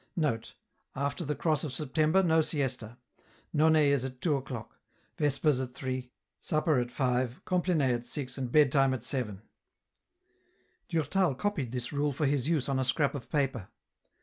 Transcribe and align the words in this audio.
Note.— 0.15 0.55
After 1.07 1.23
the 1.23 1.35
Cross 1.35 1.63
of 1.63 1.73
September, 1.73 2.23
no 2.23 2.41
siesta. 2.41 2.97
None 3.53 3.75
is 3.75 4.03
at 4.03 4.19
2 4.19 4.35
o'clock; 4.35 4.79
Vespers 5.19 5.61
at 5.61 5.75
3; 5.75 6.09
Supper 6.39 6.79
at 6.79 6.89
5; 6.89 7.45
Compline 7.45 7.81
at 7.83 8.03
6 8.03 8.35
and 8.39 8.51
bed 8.51 8.71
time 8.71 8.95
at 8.95 9.03
7. 9.03 9.43
Durtal 10.89 11.35
copied 11.35 11.71
this 11.71 11.93
rule 11.93 12.11
for 12.13 12.25
his 12.25 12.47
use 12.49 12.67
on 12.67 12.79
a 12.79 12.83
scrap 12.83 13.13
of 13.13 13.29
paper. 13.29 13.67